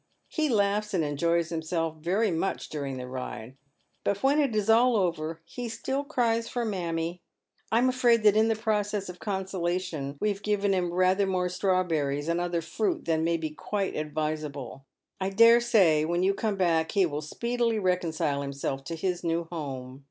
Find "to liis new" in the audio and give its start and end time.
18.85-19.43